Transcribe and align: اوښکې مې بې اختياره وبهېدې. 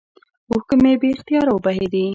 اوښکې 0.49 0.75
مې 0.81 0.91
بې 1.01 1.09
اختياره 1.15 1.51
وبهېدې. 1.53 2.05